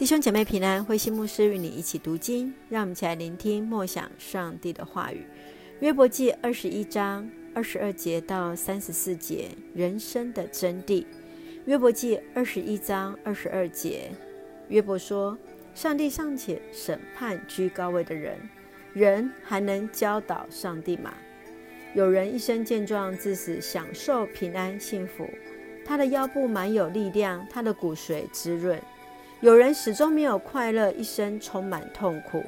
[0.00, 5.26] 弟兄姐妹平安，慧心牧师与你一起读经，让我们一起来聆听默想上帝的话语。
[5.80, 11.04] 约伯记二十一章二十二节到三十四节，人生的真谛。
[11.66, 14.10] 约伯记二十一章二十二节，
[14.68, 15.36] 约伯说
[15.76, 18.38] ：“上帝尚且审判居高位的人，
[18.94, 21.12] 人还能教导上帝吗？
[21.92, 25.28] 有人一生健壮，至死享受平安幸福，
[25.84, 28.80] 他的腰部满有力量，他的骨髓滋润。”
[29.40, 32.44] 有人始终没有快乐，一生充满痛苦，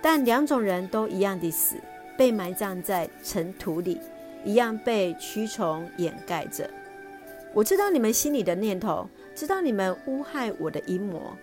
[0.00, 1.74] 但两种人都一样的死，
[2.16, 4.00] 被埋葬在尘土里，
[4.44, 6.70] 一样被蛆虫掩盖着。
[7.52, 11.36] 我知道你们心里的念头，知道你们诬害我的阴谋。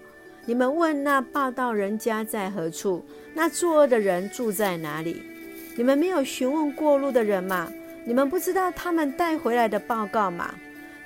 [0.45, 3.03] 你们问那报道人家在何处？
[3.33, 5.21] 那作恶的人住在哪里？
[5.75, 7.69] 你们没有询问过路的人吗？
[8.05, 10.55] 你们不知道他们带回来的报告吗？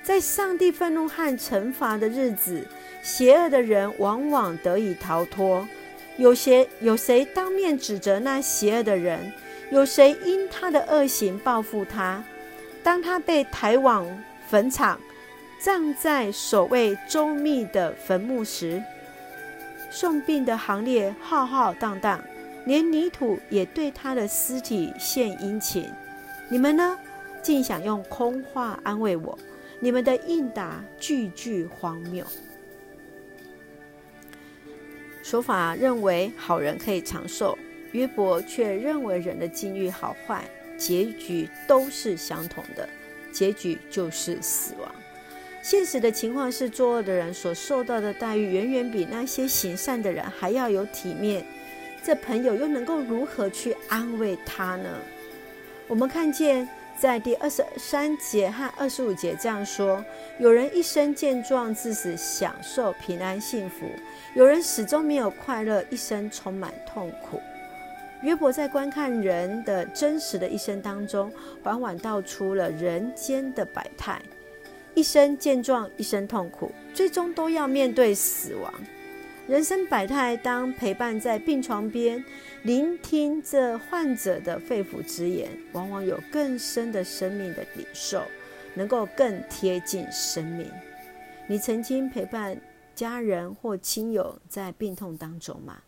[0.08, 2.66] 在上帝愤怒和惩罚的日子，
[3.02, 5.68] 邪恶的人往往得以逃脱。
[6.16, 9.30] 有谁有谁当面指责那邪恶的人？
[9.70, 12.24] 有谁因他的恶行报复他？
[12.82, 14.06] 当他被抬往
[14.48, 14.98] 坟场，
[15.60, 18.82] 葬在所谓周密的坟墓时，
[19.90, 22.18] 送殡的行列浩浩荡荡，
[22.64, 25.86] 连泥土也对他的尸体献殷勤。
[26.48, 26.96] 你们呢？
[27.42, 29.38] 竟想用空话安慰我。
[29.80, 32.26] 你们的应答句句荒谬，
[35.22, 37.56] 说法认为好人可以长寿，
[37.92, 40.44] 约伯却认为人的境遇好坏
[40.76, 42.88] 结局都是相同的，
[43.30, 44.92] 结局就是死亡。
[45.62, 51.44] 现实的情况是，作恶的人所受到的待遇远远比那些行善的人还要有体面。
[52.02, 54.88] 这朋友又能够如何去安慰他呢？
[55.86, 56.68] 我们看见。
[57.00, 60.04] 在第二十三节和二十五节这样说：
[60.40, 63.86] 有人一生健壮，至死享受平安幸福；
[64.34, 67.40] 有人始终没有快乐，一生充满痛苦。
[68.22, 71.30] 约伯在观看人的真实的一生当中，
[71.62, 74.20] 缓缓道出了人间的百态：
[74.94, 78.74] 一生健壮，一生痛苦，最终都要面对死亡。
[79.48, 82.22] 人生百态，当陪伴在病床边，
[82.64, 88.22] 聆听这患者的肺腑之言，往往有更深的生命的领受，
[88.74, 90.70] 能够更贴近生命。
[91.46, 92.60] 你曾经陪伴
[92.94, 95.78] 家人或亲友在病痛当中吗？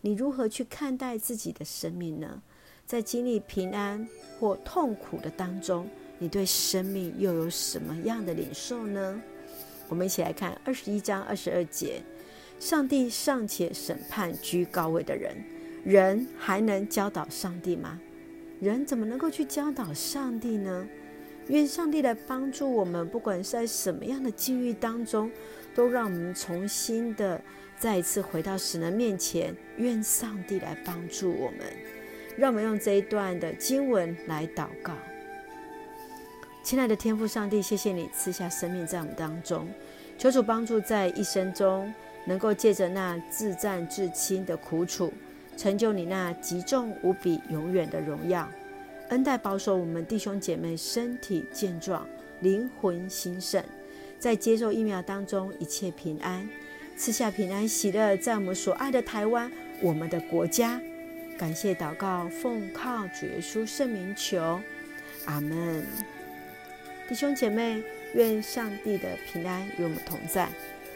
[0.00, 2.42] 你如何去看待自己的生命呢？
[2.86, 4.08] 在经历平安
[4.40, 5.86] 或痛苦的当中，
[6.18, 9.20] 你对生命又有什么样的领受呢？
[9.90, 12.02] 我们一起来看二十一章二十二节。
[12.62, 15.34] 上帝尚且审判居高位的人，
[15.82, 17.98] 人还能教导上帝吗？
[18.60, 20.86] 人怎么能够去教导上帝呢？
[21.48, 25.28] 愿上帝来帮助我们，不管是在什么样的境遇当中，
[25.74, 27.42] 都让我们重新的
[27.80, 29.52] 再一次回到神的面前。
[29.78, 31.66] 愿上帝来帮助我们，
[32.36, 34.94] 让我们用这一段的经文来祷告。
[36.62, 39.68] 亲爱的天父上帝，谢谢你赐下生命在我们当中，
[40.16, 41.92] 求主帮助在一生中。
[42.24, 45.12] 能够借着那至暂至轻的苦楚，
[45.56, 48.48] 成就你那极重无比、永远的荣耀，
[49.08, 52.06] 恩待保守我们弟兄姐妹身体健壮、
[52.40, 53.62] 灵魂兴盛，
[54.18, 56.48] 在接受疫苗当中一切平安，
[56.96, 59.50] 赐下平安喜乐，在我们所爱的台湾，
[59.80, 60.80] 我们的国家。
[61.38, 64.60] 感谢祷告，奉靠主耶稣圣名求，
[65.24, 65.84] 阿门。
[67.08, 67.82] 弟兄姐妹，
[68.14, 70.48] 愿上帝的平安与我们同在。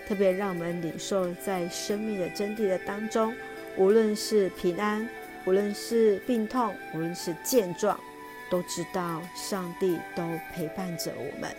[0.07, 3.35] 特别让我们领受在生命的真谛的当中，
[3.77, 5.09] 无论是平安，
[5.45, 7.99] 无论是病痛，无论是健壮，
[8.49, 10.23] 都知道上帝都
[10.55, 11.51] 陪伴着我们。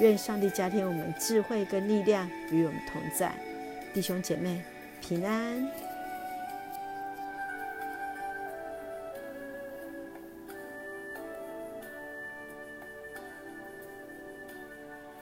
[0.00, 3.32] 愿上帝加添我们智慧跟力量，与我们同在。
[3.92, 4.62] 弟兄姐妹，
[5.00, 5.87] 平安。